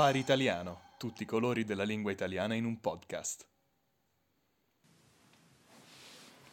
Safari 0.00 0.18
Italiano, 0.18 0.80
tutti 0.96 1.24
i 1.24 1.26
colori 1.26 1.62
della 1.62 1.82
lingua 1.82 2.10
italiana 2.10 2.54
in 2.54 2.64
un 2.64 2.80
podcast. 2.80 3.46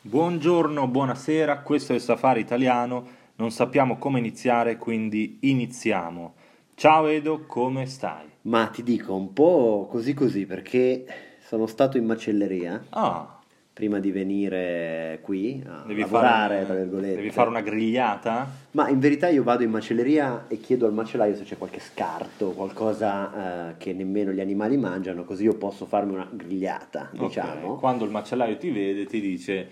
Buongiorno, 0.01 0.85
buonasera, 0.89 1.61
questo 1.61 1.93
è 1.93 1.95
il 1.95 2.01
Safari 2.01 2.41
Italiano, 2.41 3.07
non 3.35 3.51
sappiamo 3.51 3.97
come 3.97 4.19
iniziare, 4.19 4.75
quindi 4.75 5.37
iniziamo. 5.43 6.35
Ciao 6.75 7.07
Edo, 7.07 7.45
come 7.45 7.85
stai? 7.85 8.29
Ma 8.41 8.67
ti 8.67 8.83
dico 8.83 9.15
un 9.15 9.31
po' 9.31 9.87
così 9.89 10.13
così 10.13 10.45
perché 10.45 11.05
sono 11.39 11.67
stato 11.67 11.97
in 11.97 12.03
macelleria 12.03 12.87
Ah, 12.89 13.36
prima 13.77 13.99
di 13.99 14.09
venire 14.09 15.19
qui 15.21 15.63
a 15.67 15.83
devi 15.85 16.01
lavorare, 16.01 16.55
fare, 16.55 16.65
tra 16.65 16.73
virgolette. 16.73 17.15
devi 17.15 17.29
fare 17.29 17.47
una 17.49 17.61
grigliata? 17.61 18.49
Ma 18.71 18.89
in 18.89 18.97
verità 18.97 19.27
io 19.27 19.43
vado 19.43 19.61
in 19.61 19.69
macelleria 19.69 20.45
e 20.47 20.59
chiedo 20.59 20.87
al 20.87 20.93
macellaio 20.93 21.35
se 21.35 21.43
c'è 21.43 21.59
qualche 21.59 21.79
scarto, 21.79 22.53
qualcosa 22.53 23.69
eh, 23.69 23.77
che 23.77 23.93
nemmeno 23.93 24.31
gli 24.31 24.39
animali 24.39 24.77
mangiano, 24.77 25.23
così 25.25 25.43
io 25.43 25.53
posso 25.53 25.85
farmi 25.85 26.13
una 26.13 26.27
grigliata, 26.31 27.11
Ok, 27.13 27.19
diciamo. 27.27 27.75
Quando 27.75 28.03
il 28.03 28.09
macellaio 28.09 28.57
ti 28.57 28.71
vede 28.71 29.05
ti 29.05 29.21
dice 29.21 29.67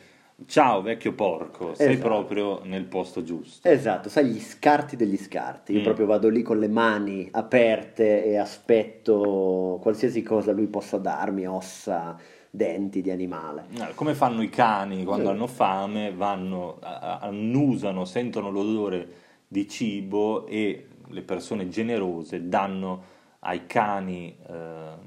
ciao 0.46 0.84
vecchio 0.84 1.14
porco, 1.14 1.74
sei 1.74 1.94
Esatto. 1.94 2.08
proprio 2.08 2.62
nel 2.64 2.84
posto 2.84 3.24
giusto. 3.24 3.68
Esatto, 3.68 4.08
sai 4.10 4.26
gli 4.26 4.40
scarti 4.40 4.96
degli 4.96 5.18
scarti. 5.18 5.74
Io 5.74 5.80
Mm. 5.80 5.84
proprio 5.84 6.06
vado 6.06 6.30
lì 6.30 6.44
con 6.44 6.60
le 6.60 6.68
mani 6.68 7.28
aperte 7.32 8.24
e 8.24 8.38
aspetto 8.38 9.80
qualsiasi 9.82 10.22
cosa 10.22 10.52
lui 10.52 10.68
possa 10.68 10.98
darmi, 10.98 11.48
ossa, 11.48 12.16
denti 12.56 13.02
di 13.02 13.12
animale. 13.12 13.66
Eh, 13.78 13.94
Come 13.96 14.14
fanno 14.14 14.42
i 14.42 14.50
cani 14.50 15.04
quando 15.04 15.30
hanno 15.30 15.48
fame, 15.48 16.14
vanno, 16.14 16.80
annusano, 16.82 18.06
sentono 18.06 18.50
l'odore 18.50 19.08
di 19.48 19.68
cibo 19.68 20.46
e 20.48 20.88
le 21.08 21.22
persone 21.22 21.68
generose 21.70 22.48
danno 22.48 23.14
ai 23.40 23.68
cani 23.68 24.36
ehm, 24.48 24.98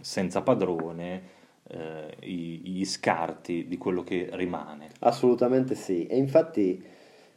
senza 0.00 0.42
padrone 0.42 1.32
eh, 1.68 2.14
gli 2.20 2.84
scarti 2.84 3.66
di 3.66 3.78
quello 3.78 4.02
che 4.02 4.28
rimane. 4.32 4.90
Assolutamente 5.00 5.74
sì. 5.74 6.06
E 6.06 6.16
infatti, 6.18 6.82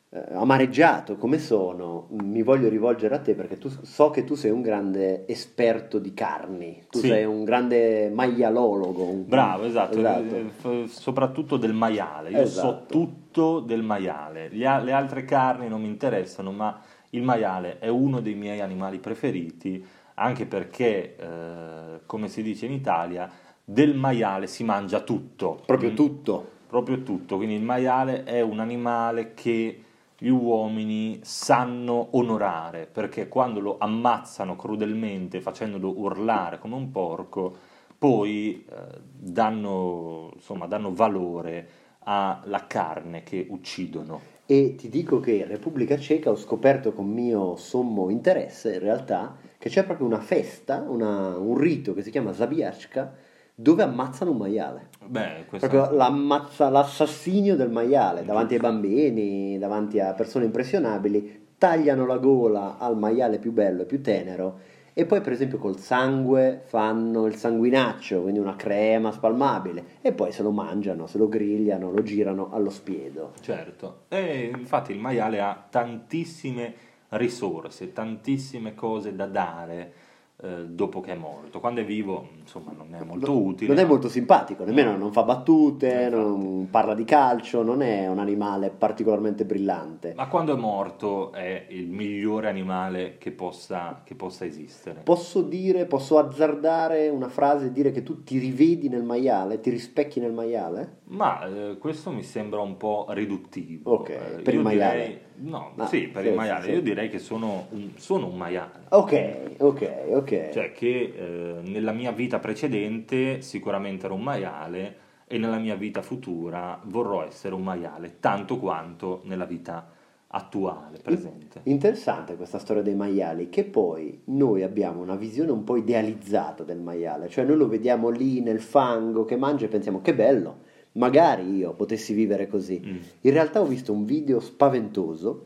eh, 0.09 0.23
amareggiato 0.31 1.17
come 1.17 1.37
sono, 1.37 2.07
mi 2.11 2.41
voglio 2.41 2.69
rivolgere 2.69 3.15
a 3.15 3.19
te 3.19 3.33
perché 3.35 3.57
tu, 3.57 3.67
so 3.69 4.09
che 4.09 4.23
tu 4.23 4.35
sei 4.35 4.51
un 4.51 4.61
grande 4.61 5.27
esperto 5.27 5.99
di 5.99 6.13
carni. 6.13 6.85
Tu 6.89 6.99
Sì. 6.99 7.07
sei 7.07 7.25
un 7.25 7.43
grande 7.43 8.09
maialologo. 8.13 9.03
un- 9.03 9.25
Bravo, 9.27 9.65
esatto, 9.65 9.97
Esatto. 9.99 10.35
eh, 10.83 10.87
soprattutto 10.87 11.57
del 11.57 11.73
maiale. 11.73 12.29
Io 12.31 12.37
so 12.45 12.59
Esatto. 12.69 12.85
tutto 12.87 13.59
del 13.59 13.83
maiale. 13.83 14.49
A- 14.65 14.79
le 14.79 14.91
altre 14.93 15.25
carni 15.25 15.67
non 15.67 15.81
mi 15.81 15.87
interessano, 15.87 16.51
ma 16.51 16.79
il 17.11 17.23
maiale 17.23 17.79
è 17.79 17.89
uno 17.89 18.21
dei 18.21 18.35
miei 18.35 18.61
animali 18.61 18.99
preferiti, 18.99 19.85
anche 20.15 20.45
perché, 20.45 21.15
eh, 21.17 21.99
come 22.05 22.27
si 22.29 22.41
dice 22.41 22.65
in 22.65 22.71
Italia, 22.71 23.29
del 23.63 23.93
maiale 23.93 24.47
si 24.47 24.63
mangia 24.63 25.01
tutto. 25.01 25.61
Proprio 25.65 25.91
Mm? 25.91 25.95
tutto. 25.95 26.47
Proprio 26.67 27.03
tutto. 27.03 27.35
Quindi 27.37 27.55
il 27.55 27.61
maiale 27.63 28.23
è 28.23 28.41
un 28.41 28.59
animale 28.59 29.33
che 29.33 29.81
gli 30.17 30.29
uomini 30.29 31.19
sanno 31.23 32.09
onorare, 32.11 32.87
perché 32.91 33.27
quando 33.27 33.59
lo 33.59 33.77
ammazzano 33.79 34.55
crudelmente, 34.55 35.41
facendolo 35.41 35.93
urlare 35.99 36.57
come 36.59 36.75
un 36.75 36.89
porco, 36.91 37.55
poi 37.97 38.65
eh, 38.67 38.75
danno, 39.11 40.31
insomma, 40.33 40.65
danno 40.65 40.93
valore 40.93 41.69
alla 41.99 42.65
carne 42.67 43.23
che 43.23 43.45
uccidono. 43.49 44.35
E 44.45 44.75
ti 44.75 44.87
dico 44.89 45.19
che 45.19 45.33
in 45.33 45.47
Repubblica 45.47 45.97
Ceca 45.97 46.29
ho 46.31 46.35
scoperto 46.35 46.93
con 46.93 47.07
mio 47.07 47.55
sommo 47.57 48.09
interesse, 48.09 48.75
in 48.75 48.79
realtà, 48.79 49.35
che 49.57 49.69
c'è 49.69 49.83
proprio 49.83 50.07
una 50.07 50.21
festa, 50.21 50.85
una- 50.87 51.37
un 51.37 51.57
rito 51.57 51.93
che 51.93 52.01
si 52.01 52.11
chiama 52.11 52.33
Zabiachka, 52.33 53.13
dove 53.59 53.81
ammazzano 53.81 54.31
un 54.31 54.37
maiale. 54.37 54.89
Beh, 55.03 55.45
questo 55.49 55.67
Proprio 55.67 55.97
l'ammazza- 55.97 56.69
l'assassinio 56.69 57.55
del 57.55 57.71
maiale 57.71 58.23
davanti 58.23 58.53
ai 58.53 58.59
bambini, 58.59 59.57
davanti 59.57 59.99
a 59.99 60.13
persone 60.13 60.45
impressionabili, 60.45 61.45
tagliano 61.57 62.05
la 62.05 62.17
gola 62.17 62.77
al 62.77 62.95
maiale 62.95 63.39
più 63.39 63.51
bello 63.51 63.81
e 63.81 63.85
più 63.85 63.99
tenero 63.99 64.59
e 64.93 65.05
poi 65.05 65.21
per 65.21 65.31
esempio 65.31 65.57
col 65.57 65.79
sangue 65.79 66.61
fanno 66.65 67.25
il 67.25 67.35
sanguinaccio, 67.35 68.21
quindi 68.21 68.37
una 68.39 68.55
crema 68.55 69.11
spalmabile 69.11 69.83
e 70.01 70.11
poi 70.11 70.31
se 70.31 70.43
lo 70.43 70.51
mangiano, 70.51 71.07
se 71.07 71.17
lo 71.17 71.27
grigliano, 71.27 71.89
lo 71.89 72.03
girano 72.03 72.49
allo 72.51 72.69
spiedo. 72.69 73.33
Certo, 73.41 74.01
e 74.09 74.51
infatti 74.55 74.91
il 74.91 74.99
maiale 74.99 75.41
ha 75.41 75.65
tantissime 75.67 76.73
risorse, 77.09 77.91
tantissime 77.91 78.75
cose 78.75 79.15
da 79.15 79.25
dare 79.25 79.93
dopo 80.39 81.01
che 81.01 81.13
è 81.13 81.15
morto. 81.15 81.59
Quando 81.59 81.81
è 81.81 81.85
vivo, 81.85 82.27
insomma, 82.39 82.71
non 82.71 82.93
è 82.93 83.03
molto 83.03 83.31
Non- 83.33 83.41
utile. 83.43 83.73
Non 83.73 83.83
è 83.83 83.87
molto 83.87 84.07
simpatico, 84.07 84.63
nemmeno 84.65 84.95
non 84.95 85.11
fa 85.11 85.23
battute, 85.23 86.03
Eh, 86.05 86.09
non 86.09 86.67
parla 86.69 86.93
di 86.93 87.03
calcio, 87.05 87.63
non 87.63 87.81
è 87.81 88.07
un 88.07 88.19
animale 88.19 88.69
particolarmente 88.69 89.45
brillante. 89.45 90.13
Ma 90.15 90.27
quando 90.27 90.53
è 90.55 90.59
morto 90.59 91.31
è 91.31 91.65
il 91.69 91.87
migliore 91.89 92.47
animale 92.49 93.15
che 93.17 93.31
possa, 93.31 94.01
che 94.03 94.13
possa 94.13 94.45
esistere. 94.45 95.01
Posso 95.03 95.41
dire, 95.41 95.85
posso 95.85 96.19
azzardare 96.19 97.09
una 97.09 97.29
frase 97.29 97.67
e 97.67 97.71
dire 97.71 97.89
che 97.91 98.03
tu 98.03 98.23
ti 98.23 98.37
rivedi 98.37 98.89
nel 98.89 99.03
maiale, 99.03 99.59
ti 99.59 99.71
rispecchi 99.71 100.19
nel 100.19 100.33
maiale? 100.33 100.97
Ma 101.05 101.43
eh, 101.47 101.77
questo 101.79 102.11
mi 102.11 102.21
sembra 102.21 102.59
un 102.61 102.77
po' 102.77 103.07
riduttivo. 103.09 103.91
Ok, 103.91 104.09
Eh, 104.09 104.41
per 104.43 104.53
il 104.53 104.61
maiale. 104.61 104.99
direi- 105.01 105.19
no, 105.39 105.73
Ah, 105.75 105.85
sì, 105.87 106.07
per 106.07 106.21
sì, 106.21 106.27
il 106.27 106.33
sì, 106.33 106.37
maiale. 106.39 106.63
sì. 106.65 106.71
Io 106.71 106.81
direi 106.81 107.09
che 107.09 107.19
sono 107.19 107.67
un, 107.71 107.91
sono 107.95 108.27
un 108.27 108.37
maiale. 108.37 108.85
Ok, 108.89 109.55
ok, 109.57 109.91
ok. 110.11 110.49
Cioè 110.49 110.71
che 110.71 111.13
eh, 111.15 111.55
nella 111.63 111.91
mia 111.91 112.11
vita 112.11 112.39
precedente 112.39 113.41
sicuramente 113.41 114.05
ero 114.05 114.15
un 114.15 114.23
maiale 114.23 114.95
e 115.27 115.37
nella 115.37 115.57
mia 115.57 115.75
vita 115.75 116.01
futura 116.01 116.79
vorrò 116.85 117.23
essere 117.23 117.53
un 117.53 117.63
maiale, 117.63 118.17
tanto 118.19 118.57
quanto 118.57 119.21
nella 119.25 119.45
vita 119.45 119.91
attuale, 120.29 120.99
presente. 121.01 121.61
Interessante 121.63 122.35
questa 122.35 122.59
storia 122.59 122.81
dei 122.81 122.95
maiali, 122.95 123.49
che 123.49 123.63
poi 123.63 124.21
noi 124.25 124.61
abbiamo 124.63 125.01
una 125.01 125.15
visione 125.15 125.51
un 125.51 125.63
po' 125.63 125.77
idealizzata 125.77 126.63
del 126.63 126.79
maiale, 126.79 127.29
cioè 127.29 127.45
noi 127.45 127.55
lo 127.57 127.67
vediamo 127.67 128.09
lì 128.09 128.41
nel 128.41 128.59
fango 128.59 129.23
che 129.25 129.37
mangia 129.37 129.65
e 129.65 129.69
pensiamo 129.69 130.01
che 130.01 130.13
bello, 130.13 130.59
magari 130.97 131.55
io 131.55 131.73
potessi 131.73 132.13
vivere 132.13 132.47
così. 132.47 132.81
Mm. 132.85 132.97
In 133.21 133.31
realtà 133.31 133.61
ho 133.61 133.65
visto 133.65 133.91
un 133.93 134.05
video 134.05 134.39
spaventoso 134.39 135.45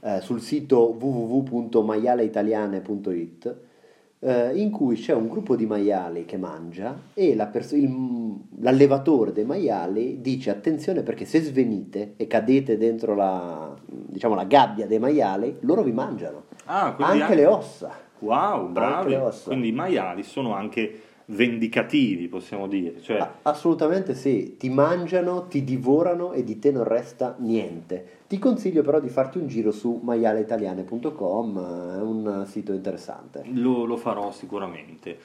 eh, 0.00 0.20
sul 0.20 0.40
sito 0.40 0.96
www.maialeitaliane.it 0.98 3.56
eh, 4.20 4.56
in 4.58 4.70
cui 4.70 4.96
c'è 4.96 5.12
un 5.14 5.28
gruppo 5.28 5.56
di 5.56 5.66
maiali 5.66 6.24
che 6.24 6.36
mangia 6.38 6.98
e 7.14 7.34
la 7.34 7.46
pers- 7.46 7.72
il- 7.72 8.34
l'allevatore 8.60 9.32
dei 9.32 9.44
maiali 9.44 10.20
dice 10.20 10.50
attenzione 10.50 11.02
perché 11.02 11.24
se 11.24 11.40
svenite 11.42 12.14
e 12.16 12.26
cadete 12.26 12.76
dentro 12.78 13.14
la, 13.14 13.74
diciamo, 13.86 14.34
la 14.34 14.44
gabbia 14.44 14.86
dei 14.86 14.98
maiali, 14.98 15.56
loro 15.60 15.82
vi 15.82 15.92
mangiano. 15.92 16.44
Ah, 16.64 16.94
quindi 16.94 17.20
Anche 17.20 17.34
le 17.34 17.46
ossa. 17.46 18.04
Wow, 18.20 18.60
Anche 18.66 18.72
bravi. 18.72 19.18
Quindi 19.44 19.68
i 19.68 19.72
maiali 19.72 20.22
sono 20.22 20.54
anche 20.54 21.00
vendicativi, 21.26 22.28
possiamo 22.28 22.66
dire. 22.66 23.00
Cioè, 23.00 23.18
A- 23.18 23.34
assolutamente 23.42 24.14
sì, 24.14 24.56
ti 24.56 24.68
mangiano, 24.68 25.46
ti 25.46 25.64
divorano 25.64 26.32
e 26.32 26.44
di 26.44 26.58
te 26.58 26.70
non 26.70 26.84
resta 26.84 27.36
niente. 27.38 28.14
Ti 28.26 28.38
consiglio 28.38 28.82
però 28.82 29.00
di 29.00 29.08
farti 29.08 29.38
un 29.38 29.46
giro 29.46 29.70
su 29.70 30.00
maialeitaliane.com, 30.02 31.96
è 31.96 32.00
un 32.00 32.44
sito 32.46 32.72
interessante. 32.72 33.42
Lo, 33.52 33.84
lo 33.84 33.96
farò 33.96 34.30
sicuramente. 34.32 35.18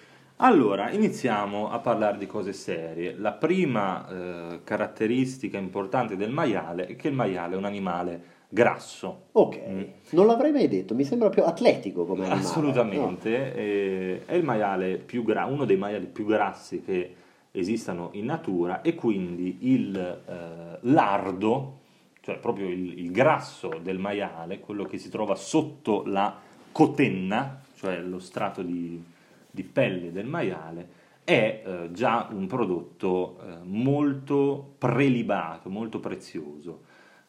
Allora, 0.43 0.89
iniziamo 0.89 1.69
a 1.69 1.77
parlare 1.79 2.17
di 2.17 2.25
cose 2.25 2.51
serie. 2.51 3.15
La 3.15 3.33
prima 3.33 4.07
eh, 4.07 4.59
caratteristica 4.63 5.59
importante 5.59 6.15
del 6.15 6.31
maiale 6.31 6.87
è 6.87 6.95
che 6.95 7.09
il 7.09 7.13
maiale 7.13 7.53
è 7.53 7.57
un 7.57 7.65
animale 7.65 8.21
grasso. 8.53 9.27
Ok, 9.31 9.59
Mm. 9.69 9.81
non 10.11 10.25
l'avrei 10.25 10.51
mai 10.51 10.67
detto, 10.67 10.93
mi 10.93 11.05
sembra 11.05 11.29
più 11.29 11.43
atletico 11.43 12.03
come 12.05 12.23
animale. 12.25 12.41
Assolutamente, 12.41 13.53
eh, 13.55 14.25
è 14.25 14.33
il 14.35 14.43
maiale 14.43 14.97
più 14.97 15.23
gra- 15.23 15.45
uno 15.45 15.63
dei 15.63 15.77
maiali 15.77 16.05
più 16.05 16.25
grassi 16.25 16.81
che 16.83 17.15
esistano 17.51 18.09
in 18.13 18.25
natura 18.25 18.81
e 18.81 18.93
quindi 18.93 19.57
il 19.71 19.95
eh, 19.95 20.77
lardo, 20.81 21.77
cioè 22.21 22.37
proprio 22.39 22.67
il, 22.67 22.99
il 22.99 23.11
grasso 23.11 23.79
del 23.81 23.97
maiale, 23.99 24.59
quello 24.59 24.83
che 24.83 24.97
si 24.97 25.09
trova 25.09 25.35
sotto 25.35 26.03
la 26.05 26.37
cotenna, 26.73 27.61
cioè 27.77 27.99
lo 28.01 28.19
strato 28.19 28.61
di, 28.61 29.01
di 29.49 29.63
pelle 29.63 30.11
del 30.11 30.25
maiale, 30.27 30.99
è 31.23 31.63
eh, 31.65 31.91
già 31.91 32.27
un 32.31 32.47
prodotto 32.47 33.37
eh, 33.41 33.45
molto 33.63 34.73
prelibato, 34.77 35.69
molto 35.69 35.99
prezioso. 36.01 36.81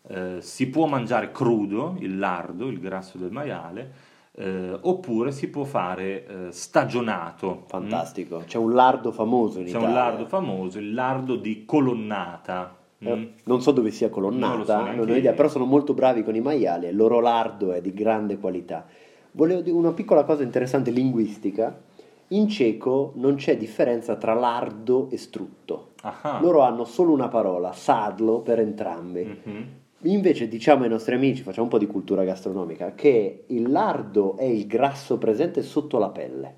Eh, 0.08 0.36
si 0.40 0.68
può 0.68 0.86
mangiare 0.86 1.30
crudo 1.30 1.96
il 2.00 2.18
lardo, 2.18 2.66
il 2.68 2.80
grasso 2.80 3.18
del 3.18 3.30
maiale, 3.30 3.92
eh, 4.34 4.76
oppure 4.80 5.30
si 5.30 5.48
può 5.48 5.64
fare 5.64 6.26
eh, 6.26 6.52
stagionato. 6.52 7.64
Fantastico, 7.66 8.42
c'è 8.46 8.58
un 8.58 8.72
lardo 8.72 9.12
famoso 9.12 9.58
in 9.58 9.64
C'è 9.64 9.70
Italia. 9.70 9.88
un 9.88 9.94
lardo 9.94 10.26
famoso, 10.26 10.78
il 10.78 10.92
lardo 10.94 11.36
di 11.36 11.64
colonnata. 11.64 12.76
Eh, 12.98 13.14
mm? 13.14 13.24
Non 13.44 13.60
so 13.60 13.72
dove 13.72 13.90
sia 13.90 14.08
Non 14.08 14.22
lo 14.22 14.30
so 14.30 14.36
colonnata, 14.38 14.92
non 14.94 15.08
ho 15.08 15.16
idea, 15.16 15.32
però 15.32 15.48
sono 15.48 15.64
molto 15.64 15.94
bravi 15.94 16.24
con 16.24 16.34
i 16.34 16.40
maiali 16.40 16.86
e 16.86 16.90
il 16.90 16.96
loro 16.96 17.20
lardo 17.20 17.72
è 17.72 17.80
di 17.80 17.92
grande 17.92 18.38
qualità. 18.38 18.86
Volevo 19.32 19.60
dire 19.60 19.76
una 19.76 19.92
piccola 19.92 20.24
cosa 20.24 20.42
interessante 20.42 20.90
linguistica. 20.90 21.80
In 22.28 22.48
ceco 22.48 23.12
non 23.16 23.34
c'è 23.34 23.56
differenza 23.58 24.16
tra 24.16 24.32
lardo 24.32 25.08
e 25.10 25.18
strutto. 25.18 25.90
Ah, 26.02 26.38
Loro 26.40 26.60
hanno 26.62 26.84
solo 26.84 27.12
una 27.12 27.28
parola, 27.28 27.72
sadlo, 27.72 28.40
per 28.40 28.58
entrambi. 28.58 29.40
mhm. 29.44 29.80
Invece 30.04 30.48
diciamo 30.48 30.82
ai 30.82 30.88
nostri 30.88 31.14
amici, 31.14 31.42
facciamo 31.42 31.64
un 31.64 31.70
po' 31.70 31.78
di 31.78 31.86
cultura 31.86 32.24
gastronomica, 32.24 32.92
che 32.94 33.44
il 33.46 33.70
lardo 33.70 34.36
è 34.36 34.44
il 34.44 34.66
grasso 34.66 35.16
presente 35.16 35.62
sotto 35.62 35.98
la 35.98 36.08
pelle, 36.08 36.56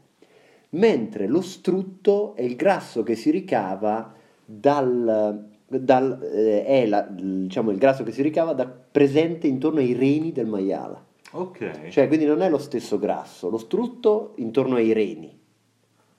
mentre 0.71 1.27
lo 1.27 1.43
strutto 1.43 2.35
è 2.37 2.43
il 2.43 2.57
grasso 2.57 3.03
che 3.03 3.15
si 3.17 3.31
ricava 3.31 4.15
dal, 4.45 5.47
dal- 5.67 6.23
eh, 6.23 6.65
è 6.65 6.87
la- 6.87 7.03
diciamo, 7.03 7.71
il 7.71 7.79
grasso 7.79 8.03
che 8.03 8.13
si 8.13 8.23
ricava 8.23 8.55
da 8.55 8.67
presente 8.67 9.47
intorno 9.47 9.81
ai 9.81 9.93
reni 9.93 10.33
del 10.33 10.47
maiale. 10.47 11.13
Ok. 11.33 11.89
Cioè, 11.89 12.07
quindi 12.07 12.25
non 12.25 12.41
è 12.41 12.49
lo 12.49 12.59
stesso 12.59 12.99
grasso, 12.99 13.51
lo 13.51 13.59
strutto 13.59 14.33
intorno 14.37 14.77
ai 14.77 14.93
reni 14.93 15.37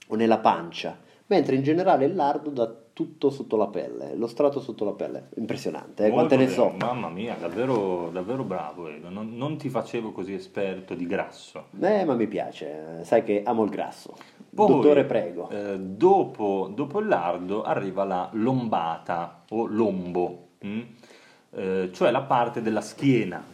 o 0.08 0.14
nella 0.14 0.38
pancia, 0.38 0.96
mentre 1.26 1.56
in 1.56 1.62
generale 1.64 2.04
il 2.04 2.14
lardo 2.14 2.50
dà 2.50 2.85
tutto 2.96 3.28
sotto 3.28 3.58
la 3.58 3.66
pelle, 3.66 4.14
lo 4.14 4.26
strato 4.26 4.58
sotto 4.58 4.86
la 4.86 4.92
pelle. 4.92 5.28
Impressionante, 5.36 6.06
eh, 6.06 6.10
quante 6.10 6.34
ne 6.34 6.48
so. 6.48 6.72
Mamma 6.78 7.10
mia, 7.10 7.36
davvero, 7.38 8.08
davvero 8.10 8.42
bravo 8.42 8.88
Edo. 8.88 9.10
Non, 9.10 9.36
non 9.36 9.58
ti 9.58 9.68
facevo 9.68 10.12
così 10.12 10.32
esperto 10.32 10.94
di 10.94 11.06
grasso. 11.06 11.66
Eh, 11.78 12.06
ma 12.06 12.14
mi 12.14 12.26
piace, 12.26 13.00
sai 13.02 13.22
che 13.22 13.42
amo 13.44 13.64
il 13.64 13.68
grasso. 13.68 14.16
Poi, 14.48 14.68
Dottore, 14.68 15.04
prego. 15.04 15.50
eh, 15.50 15.78
dopo, 15.78 16.72
dopo 16.74 17.00
il 17.00 17.08
lardo 17.08 17.64
arriva 17.64 18.04
la 18.04 18.30
lombata 18.32 19.42
o 19.50 19.66
lombo, 19.66 20.46
mm? 20.64 20.80
Eh, 21.50 21.90
cioè 21.92 22.10
la 22.10 22.22
parte 22.22 22.62
della 22.62 22.80
schiena. 22.80 23.44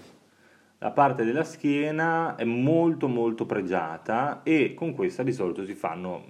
La 0.79 0.91
parte 0.93 1.25
della 1.25 1.43
schiena 1.43 2.37
è 2.37 2.45
molto 2.45 3.09
molto 3.09 3.45
pregiata 3.45 4.43
e 4.45 4.75
con 4.75 4.95
questa 4.95 5.25
di 5.25 5.33
solito 5.33 5.65
si 5.65 5.75
fanno 5.75 6.23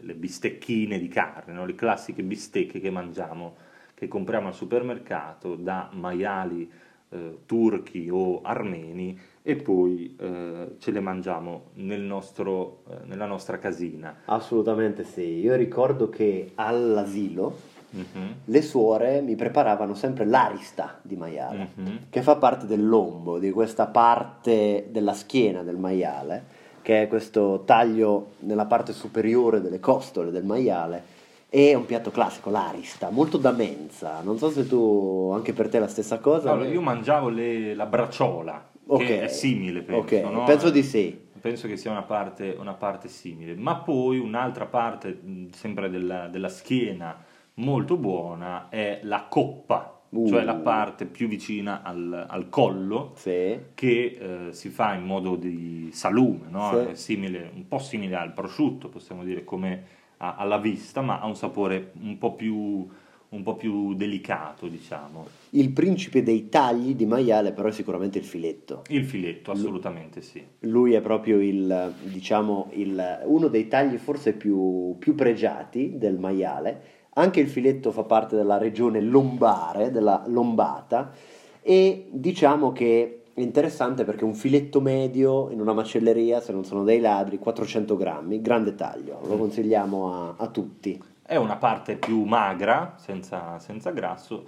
le 0.00 0.14
bistecchine 0.14 0.98
di 0.98 1.08
carne, 1.08 1.52
no? 1.52 1.64
le 1.64 1.74
classiche 1.74 2.22
bistecche 2.22 2.80
che 2.80 2.90
mangiamo, 2.90 3.56
che 3.94 4.08
compriamo 4.08 4.48
al 4.48 4.54
supermercato 4.54 5.56
da 5.56 5.88
maiali 5.92 6.70
eh, 7.10 7.38
turchi 7.46 8.08
o 8.10 8.40
armeni 8.42 9.18
e 9.42 9.56
poi 9.56 10.16
eh, 10.18 10.74
ce 10.78 10.90
le 10.90 11.00
mangiamo 11.00 11.70
nel 11.74 12.02
nostro, 12.02 12.82
eh, 12.88 13.06
nella 13.06 13.26
nostra 13.26 13.58
casina. 13.58 14.20
Assolutamente 14.26 15.04
sì. 15.04 15.40
Io 15.40 15.56
ricordo 15.56 16.08
che 16.08 16.52
all'asilo 16.54 17.78
Mhm, 17.90 18.34
le 18.44 18.62
suore 18.62 19.20
mi 19.20 19.34
preparavano 19.34 19.94
sempre 19.94 20.24
l'arista 20.24 21.00
di 21.02 21.16
maiale, 21.16 21.68
mhm. 21.74 21.98
che 22.08 22.22
fa 22.22 22.36
parte 22.36 22.66
del 22.66 22.86
lombo, 22.86 23.38
di 23.38 23.50
questa 23.50 23.86
parte 23.86 24.86
della 24.90 25.12
schiena 25.12 25.62
del 25.62 25.76
maiale, 25.76 26.58
che 26.90 27.02
è 27.02 27.06
questo 27.06 27.62
taglio 27.64 28.30
nella 28.40 28.66
parte 28.66 28.92
superiore 28.92 29.60
delle 29.60 29.78
costole 29.78 30.32
del 30.32 30.42
maiale. 30.42 31.18
E 31.48 31.70
è 31.70 31.74
un 31.74 31.86
piatto 31.86 32.10
classico, 32.10 32.50
l'arista, 32.50 33.10
molto 33.10 33.36
da 33.38 33.52
mensa. 33.52 34.20
Non 34.22 34.38
so 34.38 34.50
se 34.50 34.66
tu, 34.66 35.30
anche 35.32 35.52
per 35.52 35.68
te 35.68 35.78
la 35.78 35.86
stessa 35.86 36.18
cosa. 36.18 36.50
Allora, 36.50 36.68
io 36.68 36.80
mangiavo 36.80 37.28
le- 37.28 37.74
la 37.76 37.86
bracciola, 37.86 38.70
Ok. 38.86 39.04
che 39.04 39.22
è 39.22 39.28
simile, 39.28 39.82
penso. 39.82 40.00
Ok, 40.00 40.30
no? 40.32 40.42
penso 40.42 40.68
di 40.70 40.82
sì. 40.82 41.16
Penso 41.40 41.68
che 41.68 41.76
sia 41.76 41.92
una 41.92 42.02
parte, 42.02 42.56
una 42.58 42.74
parte 42.74 43.06
simile, 43.06 43.54
ma 43.54 43.76
poi 43.76 44.18
un'altra 44.18 44.66
parte, 44.66 45.20
sempre 45.52 45.90
della, 45.90 46.26
della 46.26 46.48
schiena, 46.48 47.16
molto 47.54 47.96
buona, 47.98 48.68
è 48.68 48.98
la 49.04 49.26
coppa, 49.28 49.99
Uh. 50.12 50.26
cioè 50.28 50.42
la 50.42 50.56
parte 50.56 51.04
più 51.06 51.28
vicina 51.28 51.82
al, 51.82 52.26
al 52.28 52.48
collo, 52.48 53.12
Sì. 53.14 53.58
che 53.74 54.18
eh, 54.48 54.52
si 54.52 54.68
fa 54.68 54.94
in 54.94 55.04
modo 55.04 55.36
di 55.36 55.90
salume, 55.92 56.48
no? 56.50 56.70
Sì. 56.94 56.96
Simile, 56.96 57.50
un 57.54 57.68
po' 57.68 57.78
simile 57.78 58.16
al 58.16 58.32
prosciutto, 58.32 58.88
possiamo 58.88 59.22
dire, 59.22 59.44
come 59.44 59.82
a- 60.16 60.34
alla 60.36 60.58
vista, 60.58 61.00
ma 61.00 61.20
ha 61.20 61.26
un 61.26 61.36
sapore 61.36 61.92
un 62.02 62.18
po' 62.18 62.34
più, 62.34 62.88
un 63.28 63.42
po' 63.44 63.54
più 63.54 63.94
delicato, 63.94 64.66
diciamo. 64.66 65.28
Il 65.50 65.70
principe 65.70 66.24
dei 66.24 66.48
tagli 66.48 66.96
di 66.96 67.06
maiale 67.06 67.52
però 67.52 67.68
è 67.68 67.72
sicuramente 67.72 68.18
il 68.18 68.24
filetto. 68.24 68.82
Il 68.88 69.04
filetto, 69.04 69.52
assolutamente 69.52 70.22
sì. 70.22 70.42
Lui 70.60 70.94
è 70.94 71.00
proprio 71.00 71.40
il, 71.40 71.94
diciamo, 72.02 72.70
il- 72.72 73.20
uno 73.26 73.46
dei 73.46 73.68
tagli 73.68 73.96
forse 73.96 74.32
più, 74.32 74.96
più 74.98 75.14
pregiati 75.14 75.96
del 75.96 76.18
maiale. 76.18 76.82
Anche 77.20 77.40
il 77.40 77.48
filetto 77.48 77.92
fa 77.92 78.04
parte 78.04 78.34
della 78.34 78.56
regione 78.56 79.02
lombare, 79.02 79.90
della 79.90 80.24
lombata, 80.26 81.12
e 81.60 82.08
diciamo 82.10 82.72
che 82.72 83.24
è 83.34 83.40
interessante 83.40 84.04
perché 84.04 84.24
un 84.24 84.34
filetto 84.34 84.80
medio 84.80 85.50
in 85.50 85.60
una 85.60 85.74
macelleria, 85.74 86.40
se 86.40 86.52
non 86.52 86.64
sono 86.64 86.82
dei 86.82 86.98
ladri, 86.98 87.38
400 87.38 87.94
grammi, 87.94 88.40
grande 88.40 88.74
taglio, 88.74 89.20
lo 89.26 89.36
consigliamo 89.36 90.14
a, 90.14 90.34
a 90.38 90.46
tutti. 90.46 90.98
È 91.22 91.36
una 91.36 91.56
parte 91.56 91.96
più 91.96 92.22
magra, 92.24 92.94
senza, 92.96 93.58
senza 93.58 93.90
grasso, 93.90 94.44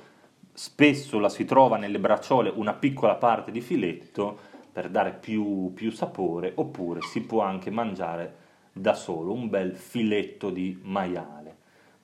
spesso 0.55 1.19
la 1.19 1.29
si 1.29 1.45
trova 1.45 1.77
nelle 1.77 1.99
bracciole 1.99 2.51
una 2.55 2.73
piccola 2.73 3.17
parte 3.17 3.51
di 3.51 3.61
filetto 3.61 4.39
per 4.73 4.89
dare 4.89 5.13
più, 5.13 5.73
più 5.75 5.91
sapore, 5.91 6.53
oppure 6.55 7.01
si 7.03 7.21
può 7.21 7.43
anche 7.43 7.71
mangiare 7.71 8.35
da 8.73 8.95
solo 8.95 9.35
un 9.35 9.51
bel 9.51 9.75
filetto 9.75 10.49
di 10.49 10.79
maiale. 10.83 11.57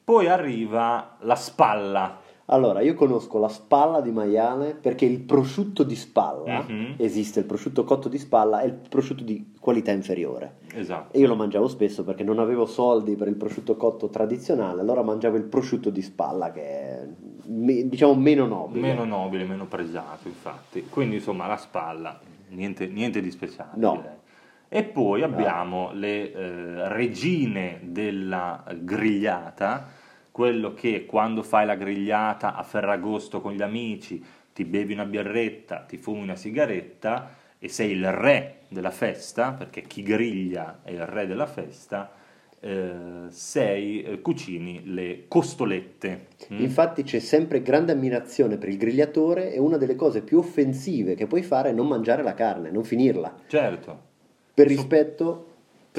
Poi 0.09 0.27
arriva 0.27 1.17
la 1.21 1.35
spalla, 1.35 2.21
Allora, 2.51 2.81
io 2.81 2.95
conosco 2.95 3.37
la 3.39 3.51
spalla 3.51 4.01
di 4.01 4.11
maiale 4.11 4.73
perché 4.73 5.05
il 5.05 5.21
prosciutto 5.21 5.83
di 5.83 5.95
spalla, 5.95 6.65
Mhm. 6.67 6.95
esiste 6.97 7.41
il 7.41 7.45
prosciutto 7.45 7.85
cotto 7.85 8.09
di 8.09 8.17
spalla, 8.17 8.61
è 8.61 8.65
il 8.65 8.73
prosciutto 8.73 9.23
di 9.23 9.53
qualità 9.61 9.91
inferiore. 9.93 10.61
esatto. 10.73 11.15
E 11.15 11.21
io 11.21 11.29
lo 11.29 11.35
mangiavo 11.37 11.69
spesso 11.69 12.05
perché 12.05 12.25
non 12.25 12.39
avevo 12.39 12.65
soldi 12.65 13.17
per 13.17 13.29
il 13.29 13.35
prosciutto 13.35 13.77
cotto 13.77 14.09
tradizionale, 14.09 14.81
allora 14.81 15.03
mangiavo 15.03 15.37
il 15.37 15.43
prosciutto 15.43 15.91
di 15.91 16.01
spalla 16.01 16.51
che 16.51 16.63
è 16.63 17.07
diciamo 17.45 18.15
meno 18.15 18.47
nobile. 18.47 18.81
Meno 18.81 19.05
nobile, 19.05 19.45
meno 19.45 19.67
pregiato, 19.67 20.27
infatti. 20.29 20.87
Quindi, 20.89 21.17
insomma, 21.17 21.47
la 21.47 21.59
spalla, 21.59 22.19
niente, 22.49 22.87
niente 22.87 23.21
di 23.21 23.31
speciale. 23.31 23.73
No. 23.75 23.97
direi. 23.97 24.17
E 24.71 24.85
poi 24.85 25.23
abbiamo 25.23 25.91
le 25.93 26.33
eh, 26.33 26.89
regine 26.89 27.81
della 27.85 28.65
grigliata, 28.81 29.97
quello 30.39 30.73
che 30.73 31.05
quando 31.05 31.43
fai 31.43 31.67
la 31.67 31.75
grigliata 31.75 32.55
a 32.55 32.63
Ferragosto 32.63 33.41
con 33.41 33.55
gli 33.55 33.61
amici, 33.61 34.25
ti 34.53 34.65
bevi 34.65 34.93
una 34.93 35.05
birretta, 35.05 35.79
ti 35.79 35.97
fumi 35.97 36.23
una 36.23 36.37
sigaretta 36.37 37.35
e 37.59 37.69
sei 37.69 37.91
il 37.91 38.13
re 38.13 38.59
della 38.69 38.93
festa, 38.93 39.51
perché 39.51 39.83
chi 39.83 40.05
griglia 40.05 40.79
è 40.85 40.93
il 40.93 41.05
re 41.07 41.27
della 41.27 41.47
festa, 41.47 42.13
eh, 42.61 42.93
sei, 43.31 44.05
eh, 44.05 44.21
cucini 44.21 44.83
le 44.85 45.25
costolette. 45.27 46.29
mm? 46.53 46.61
Infatti 46.61 47.03
c'è 47.03 47.19
sempre 47.19 47.61
grande 47.61 47.91
ammirazione 47.91 48.59
per 48.59 48.69
il 48.69 48.77
grigliatore 48.77 49.53
e 49.53 49.59
una 49.59 49.77
delle 49.77 49.97
cose 49.97 50.23
più 50.23 50.39
offensive 50.39 51.17
che 51.17 51.27
puoi 51.27 51.43
fare 51.43 51.71
è 51.71 51.73
non 51.73 51.89
mangiare 51.89 52.23
la 52.23 52.35
carne, 52.35 52.71
non 52.71 52.85
finirla. 52.85 53.35
Certo. 53.49 54.07
Per 54.55 54.69
rispetto 54.69 55.47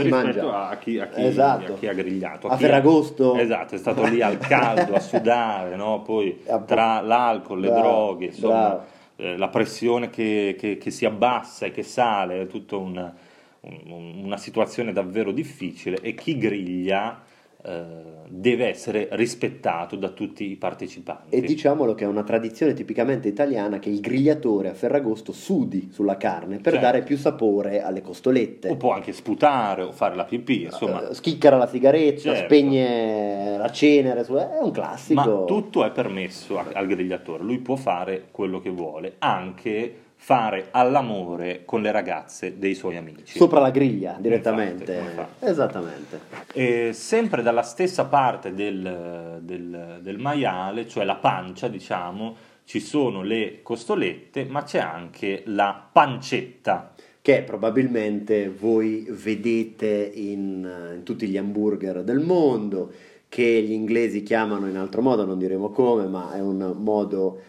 rispetto 0.03 0.51
a 0.53 0.75
chi, 0.77 0.99
a 0.99 1.07
chi- 1.07 1.25
Esatto. 1.25 1.73
a 1.73 1.75
chi 1.77 1.87
ha 1.87 1.93
grigliato. 1.93 2.47
A 2.47 2.55
è- 2.55 2.57
Ferragosto. 2.57 3.35
Esatto, 3.35 3.75
è 3.75 3.77
stato 3.77 4.03
lì 4.05 4.21
al 4.21 4.37
caldo, 4.37 4.95
a 4.95 4.99
sudare, 4.99 5.75
no? 5.75 6.01
poi 6.01 6.39
A 6.47 6.57
po- 6.59 6.65
tra 6.65 7.01
l'alcol, 7.01 7.59
le 7.59 7.67
Bravo, 7.69 7.81
droghe, 7.81 8.25
insomma, 8.25 8.85
eh, 9.15 9.37
la 9.37 9.47
pressione 9.49 10.09
che, 10.09 10.55
che- 10.57 10.77
che 10.77 10.91
si 10.91 11.05
abbassa 11.05 11.65
e 11.65 11.71
che 11.71 11.83
sale, 11.83 12.41
è 12.41 12.47
tutta 12.47 12.75
un- 12.77 13.13
un- 13.61 14.21
una 14.23 14.37
situazione 14.37 14.93
davvero 14.93 15.31
difficile 15.31 15.97
e 16.01 16.13
chi 16.15 16.37
griglia 16.37 17.21
deve 17.61 18.67
essere 18.67 19.09
rispettato 19.11 19.97
da 19.97 20.09
tutti 20.09 20.49
i 20.49 20.55
partecipanti. 20.55 21.35
E 21.35 21.41
diciamolo 21.41 21.93
che 21.93 22.05
è 22.05 22.07
una 22.07 22.23
tradizione 22.23 22.73
tipicamente 22.73 23.27
italiana 23.27 23.79
che 23.79 23.89
il 23.89 23.99
grigliatore 23.99 24.69
a 24.69 24.73
Ferragosto 24.73 25.33
sudi 25.33 25.89
sulla 25.91 26.15
carne 26.15 26.57
per 26.57 26.71
Certo. 26.73 26.79
dare 26.87 27.03
più 27.03 27.17
sapore 27.17 27.81
alle 27.81 28.01
costolette. 28.01 28.69
O 28.69 28.77
può 28.77 28.93
anche 28.93 29.11
sputare 29.11 29.81
o 29.83 29.91
fare 29.91 30.15
la 30.15 30.23
pipì, 30.23 30.63
insomma. 30.63 31.09
Eh, 31.09 31.13
schiccara 31.13 31.57
la 31.57 31.67
sigaretta, 31.67 32.21
Certo. 32.21 32.45
spegne 32.45 33.57
la 33.57 33.71
cenere, 33.71 34.21
è 34.21 34.59
un 34.61 34.71
classico. 34.71 35.19
Ma 35.19 35.43
tutto 35.45 35.83
è 35.83 35.91
permesso 35.91 36.57
al 36.59 36.87
grigliatore, 36.87 37.43
lui 37.43 37.59
può 37.59 37.75
fare 37.75 38.27
quello 38.31 38.61
che 38.61 38.69
vuole, 38.69 39.15
anche 39.19 39.95
fare 40.21 40.67
all'amore 40.71 41.63
con 41.63 41.81
le 41.81 41.91
ragazze 41.91 42.57
dei 42.59 42.75
suoi 42.75 42.97
amici. 42.97 43.37
Sopra 43.37 43.61
la 43.61 43.71
griglia 43.71 44.17
direttamente. 44.19 44.91
Infatti, 44.93 45.09
infatti. 45.09 45.45
Esattamente. 45.45 46.19
E 46.53 46.89
sempre 46.93 47.41
dalla 47.41 47.63
stessa 47.63 48.03
parte 48.05 48.53
del, 48.53 49.39
del- 49.41 49.99
del 50.01 50.17
maiale, 50.19 50.87
cioè 50.89 51.05
la 51.05 51.15
pancia, 51.15 51.69
diciamo, 51.69 52.35
ci 52.65 52.81
sono 52.81 53.23
le 53.23 53.61
costolette, 53.63 54.43
ma 54.43 54.63
c'è 54.63 54.79
anche 54.79 55.43
la 55.45 55.87
pancetta. 55.91 56.93
Che 57.21 57.41
probabilmente 57.43 58.49
voi 58.49 59.07
vedete 59.09 60.11
in, 60.13 60.95
in 60.95 61.03
tutti 61.03 61.27
gli 61.27 61.37
hamburger 61.37 62.03
del 62.03 62.19
mondo, 62.19 62.91
che 63.29 63.61
gli 63.61 63.71
inglesi 63.71 64.21
chiamano 64.21 64.67
in 64.67 64.75
altro 64.77 65.01
modo, 65.01 65.25
non 65.25 65.37
diremo 65.39 65.69
come, 65.69 66.07
ma 66.07 66.33
è 66.33 66.41
un 66.41 66.75
modo 66.77 67.39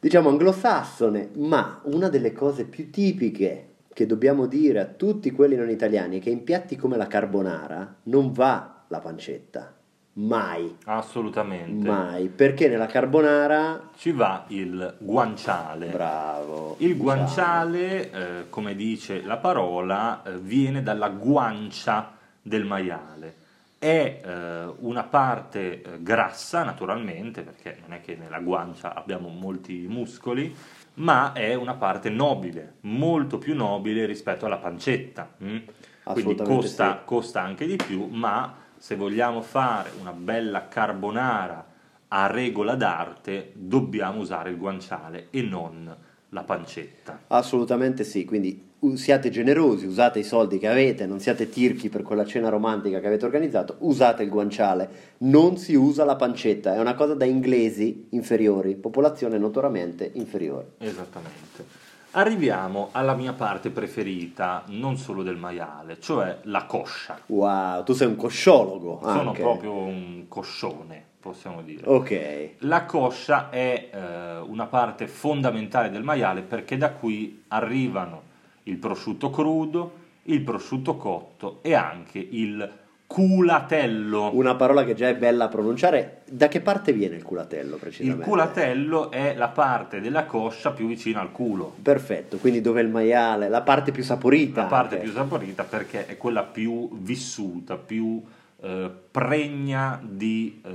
diciamo 0.00 0.30
anglosassone, 0.30 1.30
ma 1.34 1.80
una 1.84 2.08
delle 2.08 2.32
cose 2.32 2.64
più 2.64 2.90
tipiche 2.90 3.66
che 3.92 4.06
dobbiamo 4.06 4.46
dire 4.46 4.80
a 4.80 4.86
tutti 4.86 5.30
quelli 5.30 5.56
non 5.56 5.68
italiani 5.68 6.18
è 6.18 6.22
che 6.22 6.30
in 6.30 6.42
piatti 6.42 6.76
come 6.76 6.96
la 6.96 7.06
carbonara 7.06 7.96
non 8.04 8.32
va 8.32 8.84
la 8.88 8.98
pancetta. 8.98 9.74
Mai. 10.12 10.76
Assolutamente. 10.86 11.88
Mai. 11.88 12.28
Perché 12.28 12.68
nella 12.68 12.86
carbonara... 12.86 13.90
Ci 13.96 14.10
va 14.12 14.44
il 14.48 14.96
guanciale. 14.98 15.86
Bravo. 15.86 16.74
Il 16.78 16.96
guanciale, 16.96 18.10
eh, 18.10 18.48
come 18.50 18.74
dice 18.74 19.22
la 19.22 19.36
parola, 19.36 20.22
eh, 20.22 20.38
viene 20.38 20.82
dalla 20.82 21.08
guancia 21.10 22.12
del 22.42 22.64
maiale. 22.64 23.34
È 23.82 24.20
eh, 24.22 24.74
una 24.80 25.04
parte 25.04 25.80
eh, 25.80 26.02
grassa, 26.02 26.64
naturalmente, 26.64 27.40
perché 27.40 27.78
non 27.80 27.94
è 27.94 28.02
che 28.02 28.14
nella 28.14 28.40
guancia 28.40 28.94
abbiamo 28.94 29.30
molti 29.30 29.86
muscoli, 29.88 30.54
ma 30.96 31.32
è 31.32 31.54
una 31.54 31.72
parte 31.72 32.10
nobile, 32.10 32.74
molto 32.80 33.38
più 33.38 33.56
nobile 33.56 34.04
rispetto 34.04 34.44
alla 34.44 34.58
pancetta. 34.58 35.30
mm? 35.42 35.56
Quindi 36.02 36.34
costa, 36.36 36.98
sì. 36.98 37.04
costa 37.06 37.40
anche 37.40 37.64
di 37.64 37.76
più, 37.76 38.04
ma 38.04 38.54
se 38.76 38.96
vogliamo 38.96 39.40
fare 39.40 39.92
una 39.98 40.12
bella 40.12 40.68
carbonara 40.68 41.66
a 42.08 42.26
regola 42.26 42.74
d'arte, 42.74 43.52
dobbiamo 43.54 44.20
usare 44.20 44.50
il 44.50 44.58
guanciale 44.58 45.28
e 45.30 45.40
non 45.40 45.96
la 46.30 46.42
pancetta. 46.42 47.20
Assolutamente 47.28 48.04
sì, 48.04 48.24
quindi 48.24 48.68
siate 48.94 49.30
generosi, 49.30 49.86
usate 49.86 50.20
i 50.20 50.24
soldi 50.24 50.58
che 50.58 50.68
avete, 50.68 51.06
non 51.06 51.20
siate 51.20 51.48
tirchi 51.48 51.88
per 51.88 52.02
quella 52.02 52.24
cena 52.24 52.48
romantica 52.48 53.00
che 53.00 53.06
avete 53.06 53.24
organizzato, 53.26 53.76
usate 53.80 54.22
il 54.22 54.30
guanciale, 54.30 55.16
non 55.18 55.58
si 55.58 55.74
usa 55.74 56.04
la 56.04 56.16
pancetta, 56.16 56.74
è 56.74 56.80
una 56.80 56.94
cosa 56.94 57.14
da 57.14 57.24
inglesi 57.24 58.06
inferiori, 58.10 58.76
popolazione 58.76 59.38
notoriamente 59.38 60.10
inferiore. 60.14 60.72
Esattamente. 60.78 61.88
Arriviamo 62.12 62.88
alla 62.90 63.14
mia 63.14 63.34
parte 63.34 63.70
preferita, 63.70 64.64
non 64.68 64.96
solo 64.96 65.22
del 65.22 65.36
maiale, 65.36 66.00
cioè 66.00 66.38
la 66.44 66.64
coscia. 66.64 67.20
Wow, 67.26 67.84
tu 67.84 67.92
sei 67.92 68.08
un 68.08 68.16
cosciologo. 68.16 68.98
Sono 69.00 69.28
anche. 69.28 69.42
proprio 69.42 69.74
un 69.74 70.24
coscione, 70.26 71.04
possiamo 71.20 71.62
dire. 71.62 71.82
Ok, 71.84 72.50
La 72.60 72.84
coscia 72.84 73.50
è 73.50 73.90
eh, 73.92 74.38
una 74.38 74.66
parte 74.66 75.06
fondamentale 75.06 75.90
del 75.90 76.02
maiale 76.02 76.40
perché 76.40 76.76
da 76.76 76.90
qui 76.90 77.44
arrivano 77.48 78.22
il 78.64 78.76
prosciutto 78.76 79.30
crudo, 79.30 79.92
il 80.24 80.40
prosciutto 80.42 80.96
cotto 80.96 81.58
e 81.62 81.74
anche 81.74 82.18
il 82.18 82.78
culatello. 83.06 84.30
una 84.34 84.54
parola 84.54 84.84
che 84.84 84.94
già 84.94 85.08
è 85.08 85.16
bella 85.16 85.44
a 85.44 85.48
pronunciare. 85.48 86.22
Da 86.30 86.46
che 86.46 86.60
parte 86.60 86.92
viene 86.92 87.16
il 87.16 87.24
culatello 87.24 87.74
Il 87.74 87.80
precisamente? 87.80 88.24
culatello 88.24 89.10
è 89.10 89.34
la 89.34 89.48
parte 89.48 90.00
della 90.00 90.24
coscia 90.26 90.70
più 90.70 90.86
vicina 90.86 91.20
al 91.20 91.32
culo. 91.32 91.74
Perfetto, 91.82 92.36
quindi 92.38 92.60
dove 92.60 92.80
il 92.80 92.88
maiale, 92.88 93.48
la 93.48 93.62
parte 93.62 93.90
più 93.90 94.04
saporita. 94.04 94.62
La 94.62 94.68
parte 94.68 94.94
anche. 94.94 95.06
più 95.06 95.14
saporita 95.16 95.64
perché 95.64 96.06
è 96.06 96.16
quella 96.16 96.44
più 96.44 96.88
vissuta, 96.98 97.76
più 97.76 98.22
eh, 98.62 98.90
pregna 99.10 100.00
di 100.02 100.60
eh, 100.64 100.70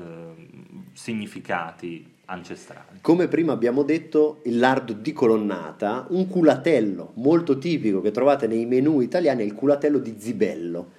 significati 0.96 2.14
ancestrali. 2.26 3.00
Come 3.02 3.28
prima 3.28 3.54
abbiamo 3.54 3.84
detto, 3.84 4.40
il 4.46 4.58
lardo 4.58 4.94
di 4.94 5.14
colonnata, 5.14 6.08
un 6.10 6.28
culatello 6.28 7.12
molto 7.16 7.58
tipico 7.58 8.02
che 8.02 8.12
trovate 8.12 8.48
nei 8.48 8.66
menù 8.66 9.02
italiani 9.02 9.42
è 9.42 9.46
il 9.46 9.54
culatello 9.54 10.00
di 10.00 10.16
Zibello. 10.18 10.92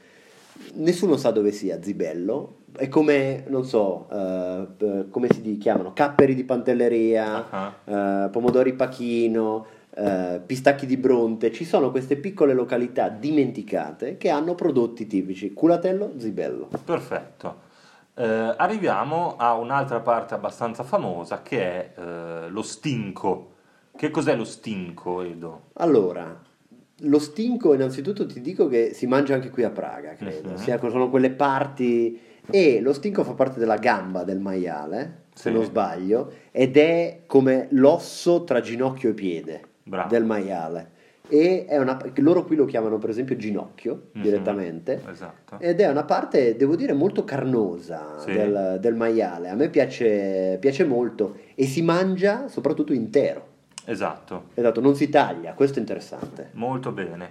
Nessuno 0.75 1.17
sa 1.17 1.31
dove 1.31 1.51
sia 1.51 1.83
Zibello, 1.83 2.59
è 2.77 2.89
come, 2.89 3.45
non 3.49 3.65
so, 3.65 4.07
eh, 4.13 5.07
come 5.11 5.29
si 5.33 5.59
chiamano, 5.59 5.93
capperi 5.95 6.35
di 6.35 6.45
pantelleria, 6.45 7.51
Ah, 7.51 7.75
eh, 7.85 8.29
pomodori 8.29 8.75
pachino, 8.75 9.67
eh, 9.95 10.41
pistacchi 10.45 10.85
di 10.87 10.99
Bronte, 10.99 11.51
ci 11.53 11.65
sono 11.65 11.91
queste 11.91 12.17
piccole 12.17 12.53
località 12.53 13.09
dimenticate 13.09 14.19
che 14.19 14.29
hanno 14.29 14.55
prodotti 14.55 15.07
tipici. 15.07 15.55
Culatello 15.55 16.13
Zibello. 16.19 16.69
Perfetto. 16.85 17.65
Eh, 18.19 18.55
arriviamo 18.57 19.37
a 19.37 19.53
un'altra 19.55 20.01
parte 20.01 20.33
abbastanza 20.33 20.83
famosa 20.83 21.43
che 21.43 21.61
è 21.61 21.93
eh, 22.01 22.49
lo 22.49 22.63
stinco. 22.63 23.53
Che 23.95 24.11
cos'è 24.11 24.35
lo 24.35 24.45
stinco, 24.45 25.21
Edo? 25.23 25.65
Allora, 25.75 26.39
lo 27.01 27.19
stinco 27.19 27.75
innanzitutto 27.75 28.25
ti 28.27 28.41
dico 28.41 28.69
che 28.69 28.95
si 28.95 29.07
mangia 29.07 29.35
anche 29.35 29.51
qui 29.51 29.65
a 29.65 29.71
Praga, 29.71 30.15
credo. 30.15 30.57
Sia- 30.57 30.79
sono 30.79 31.11
quelle 31.11 31.31
parti... 31.31 32.21
E 32.49 32.81
lo 32.81 32.93
stinco 32.93 33.25
fa 33.25 33.33
parte 33.33 33.59
della 33.59 33.77
gamba 33.77 34.23
del 34.23 34.39
maiale, 34.39 35.25
se 35.35 35.49
Sì. 35.49 35.53
non 35.55 35.65
sbaglio, 35.65 36.31
ed 36.53 36.77
è 36.77 37.23
come 37.27 37.67
l'osso 37.71 38.45
tra 38.45 38.61
ginocchio 38.61 39.11
e 39.11 39.15
piede 39.15 39.63
Bravo. 39.83 40.09
del 40.09 40.25
maiale. 40.25 40.91
E 41.29 41.65
è 41.67 41.77
una... 41.79 41.99
loro 42.17 42.45
qui 42.45 42.55
lo 42.57 42.65
chiamano 42.67 42.99
per 42.99 43.11
esempio 43.11 43.37
ginocchio, 43.37 44.09
Mhm. 44.13 44.23
direttamente. 44.23 45.03
Esatto. 45.11 45.57
Ed 45.59 45.81
è 45.81 45.89
una 45.89 46.05
parte, 46.05 46.57
devo 46.57 46.77
dire, 46.77 46.93
molto 46.93 47.25
carnosa 47.25 48.19
Sì. 48.19 48.33
del, 48.33 48.79
del 48.81 48.95
maiale. 48.95 49.49
A 49.49 49.55
me 49.55 49.69
piace, 49.69 50.57
piace 50.61 50.85
molto 50.85 51.37
e 51.55 51.65
si 51.67 51.83
mangia 51.83 52.49
soprattutto 52.49 52.93
intero. 52.93 53.55
Esatto. 53.85 54.47
Esatto, 54.55 54.81
non 54.81 54.95
si 54.97 55.09
taglia, 55.09 55.53
questo 55.55 55.79
è 55.79 55.81
interessante. 55.81 56.51
Molto 56.53 56.91
bene. 56.93 57.31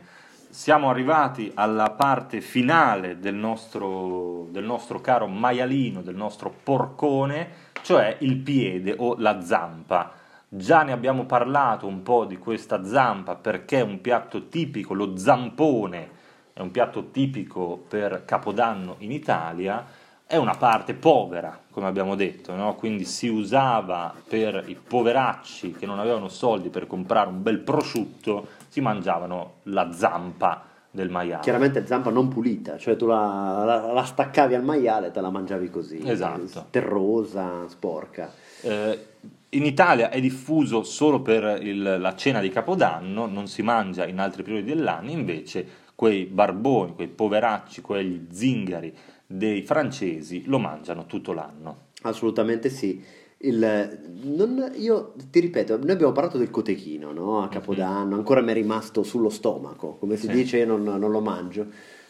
Siamo 0.49 0.89
arrivati 0.89 1.51
alla 1.53 1.89
parte 1.89 2.39
finale 2.39 3.19
del 3.19 3.35
nostro, 3.35 4.47
del 4.51 4.63
nostro 4.63 5.01
caro 5.01 5.27
maialino, 5.27 6.01
del 6.01 6.15
nostro 6.15 6.53
porcone, 6.63 7.47
cioè 7.81 8.15
il 8.19 8.37
piede 8.37 8.93
o 8.97 9.15
la 9.17 9.41
zampa. 9.41 10.13
Già 10.47 10.83
ne 10.83 10.91
abbiamo 10.91 11.25
parlato 11.25 11.87
un 11.87 12.01
po' 12.03 12.25
di 12.25 12.37
questa 12.37 12.85
zampa 12.85 13.35
perché 13.35 13.79
è 13.79 13.83
un 13.83 13.99
piatto 13.99 14.47
tipico, 14.47 14.93
lo 14.93 15.17
zampone 15.17 16.09
è 16.53 16.61
un 16.61 16.71
piatto 16.71 17.09
tipico 17.11 17.83
per 17.89 18.23
Capodanno 18.25 18.95
in 18.99 19.11
Italia, 19.11 19.85
è 20.25 20.37
una 20.37 20.55
parte 20.55 20.93
povera, 20.93 21.59
come 21.69 21.87
abbiamo 21.87 22.15
detto, 22.15 22.55
no? 22.55 22.75
quindi 22.75 23.03
si 23.03 23.27
usava 23.27 24.13
per 24.27 24.63
i 24.67 24.75
poveracci 24.75 25.73
che 25.73 25.85
non 25.85 25.99
avevano 25.99 26.29
soldi 26.29 26.69
per 26.69 26.87
comprare 26.87 27.29
un 27.29 27.43
bel 27.43 27.59
prosciutto, 27.59 28.47
si 28.69 28.79
mangiavano 28.81 29.55
la 29.63 29.91
zampa 29.91 30.63
del 30.89 31.09
maiale. 31.09 31.43
Chiaramente 31.43 31.85
zampa 31.85 32.09
non 32.09 32.29
pulita, 32.29 32.77
cioè 32.77 32.95
tu 32.95 33.05
la, 33.07 33.63
la- 33.65 33.91
la 33.91 34.03
staccavi 34.03 34.55
al 34.55 34.63
maiale 34.63 35.07
e 35.07 35.11
te 35.11 35.19
la 35.19 35.29
mangiavi 35.29 35.69
così, 35.69 36.01
Esatto. 36.07 36.67
terrosa, 36.69 37.67
sporca. 37.67 38.31
Eh, 38.61 39.07
in 39.55 39.65
Italia 39.65 40.09
è 40.09 40.19
diffuso 40.19 40.83
solo 40.83 41.21
per 41.21 41.59
il- 41.61 41.97
la 41.99 42.15
cena 42.15 42.39
di 42.41 42.49
Capodanno, 42.49 43.25
non 43.25 43.47
si 43.47 43.61
mangia 43.61 44.05
in 44.05 44.19
altri 44.19 44.43
periodi 44.43 44.65
dell'anno, 44.65 45.09
invece 45.11 45.65
quei 45.95 46.25
barboni, 46.25 46.93
quei 46.93 47.07
poveracci, 47.07 47.81
quegli 47.81 48.27
zingari 48.31 48.93
dei 49.25 49.61
francesi 49.63 50.43
lo 50.45 50.59
mangiano 50.59 51.05
tutto 51.05 51.31
l'anno. 51.33 51.87
Assolutamente 52.01 52.69
sì. 52.69 53.03
Il- 53.39 53.99
non- 54.23 54.71
io 54.77 55.13
ti 55.29 55.39
ripeto, 55.39 55.77
noi 55.77 55.91
abbiamo 55.91 56.11
parlato 56.13 56.37
del 56.37 56.49
cotechino 56.49 57.11
no? 57.11 57.41
a 57.43 57.47
Capodanno, 57.49 58.15
ancora 58.15 58.41
mi 58.41 58.51
è 58.51 58.53
rimasto 58.53 59.03
sullo 59.03 59.29
stomaco, 59.29 59.97
come 59.99 60.15
si 60.15 60.27
Mhm. 60.27 60.31
Sì. 60.33 60.37
dice, 60.41 60.57
io 60.59 60.65
non, 60.65 60.83
non 60.83 61.11
lo 61.11 61.19
mangio. 61.21 61.67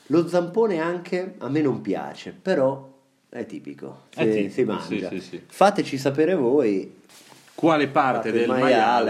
Lo 0.07 0.27
zampone 0.27 0.79
anche 0.79 1.35
a 1.39 1.49
me 1.49 1.61
non 1.61 1.81
piace, 1.81 2.33
però 2.39 2.93
è 3.27 3.45
tipico, 3.45 4.03
È 4.13 4.21
si, 4.21 4.29
tipico, 4.31 4.51
si 4.53 4.63
mangia. 4.63 5.09
sì, 5.09 5.19
sì, 5.19 5.27
sì. 5.29 5.41
Fateci 5.45 5.97
sapere 5.97 6.35
voi 6.35 7.01
Quale 7.55 7.87
parte 7.87 8.31
del 8.33 8.47
maiale, 8.49 8.63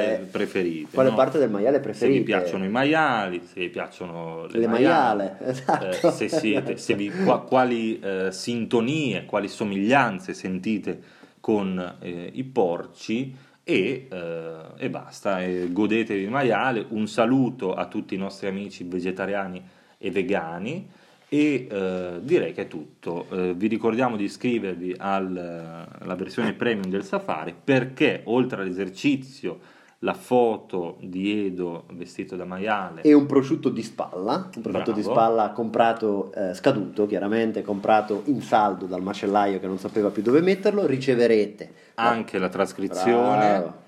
maiale- 0.05 0.27
preferite? 0.31 0.93
quale 0.93 1.09
no? 1.09 1.15
parte 1.15 1.39
del 1.39 1.49
maiale 1.49 1.77
Se 1.77 1.81
vi 1.81 1.85
preferite. 1.89 2.23
piacciono 2.23 2.63
i 2.65 2.69
maiali, 2.69 3.41
se 3.43 3.59
vi 3.59 3.69
piacciono 3.69 4.45
le, 4.45 4.59
Le 4.59 4.67
maiale, 4.67 5.37
eh, 5.41 5.49
esatto. 5.49 6.11
se 6.11 6.29
siete, 6.29 6.77
se 6.77 6.93
vi- 6.93 7.09
qua- 7.23 7.41
quali 7.41 7.99
eh, 7.99 8.31
sintonie, 8.31 9.25
quali 9.25 9.47
somiglianze 9.47 10.33
sentite 10.35 11.01
con 11.39 11.95
eh, 11.99 12.29
i 12.33 12.43
porci 12.43 13.35
e, 13.63 14.07
eh, 14.11 14.55
e 14.77 14.89
basta, 14.91 15.39
godetevi 15.43 16.21
il 16.21 16.29
maiale. 16.29 16.85
Un 16.89 17.07
saluto 17.07 17.73
a 17.73 17.87
tutti 17.87 18.13
i 18.13 18.17
nostri 18.17 18.47
amici 18.47 18.83
vegetariani 18.83 19.61
e 19.97 20.11
vegani 20.11 20.87
e 21.35 21.67
eh, 21.69 22.19
direi 22.21 22.53
che 22.53 22.63
è 22.63 22.67
tutto. 22.67 23.25
Eh, 23.29 23.53
vi 23.53 23.67
ricordiamo 23.67 24.15
di 24.15 24.23
iscrivervi 24.23 24.95
al- 24.97 25.87
alla 25.99 26.15
versione 26.15 26.53
premium 26.53 26.89
del 26.89 27.03
Safari 27.03 27.53
perché 27.61 28.21
oltre 28.25 28.61
all'esercizio, 28.61 29.59
la 29.99 30.13
foto 30.13 30.97
di 31.01 31.45
Edo 31.47 31.85
vestito 31.93 32.35
da 32.35 32.45
maiale 32.45 33.01
e 33.01 33.13
un 33.13 33.25
prosciutto 33.25 33.69
di 33.69 33.81
spalla, 33.81 34.49
un 34.55 34.61
prosciutto 34.61 34.91
di 34.91 35.01
Bravo. 35.01 35.15
spalla 35.15 35.49
comprato 35.51 36.31
eh, 36.33 36.53
scaduto, 36.53 37.07
chiaramente 37.07 37.63
comprato 37.63 38.21
in 38.25 38.41
saldo 38.41 38.85
dal 38.85 39.01
macellaio 39.01 39.59
che 39.59 39.67
non 39.67 39.79
sapeva 39.79 40.09
più 40.09 40.21
dove 40.21 40.41
metterlo, 40.41 40.85
riceverete 40.85 41.73
anche 41.95 42.37
la 42.37 42.49
trascrizione 42.49 43.37
Bravo. 43.59 43.83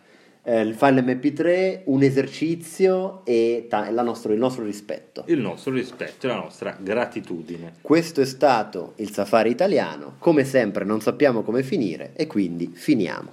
Eh, 0.50 0.62
il 0.62 0.76
file 0.76 1.02
MP3, 1.02 1.82
un 1.88 2.04
esercizio 2.04 3.26
e 3.26 3.66
ta- 3.68 3.90
la 3.92 4.02
nostro- 4.02 4.32
il 4.32 4.40
nostro 4.40 4.64
rispetto. 4.64 5.26
il 5.28 5.40
nostro 5.40 5.74
rispetto 5.74 6.26
e 6.26 6.30
la 6.30 6.38
nostra 6.38 6.78
gratitudine. 6.80 7.74
Questo 7.82 8.22
è 8.22 8.26
stato 8.26 8.94
il 8.96 9.12
safari 9.12 9.50
italiano, 9.50 10.14
come 10.20 10.46
sempre 10.46 10.86
non 10.86 11.02
sappiamo 11.02 11.42
come 11.44 11.64
finire 11.64 12.12
e 12.16 12.28
quindi 12.28 12.72
finiamo. 12.74 13.32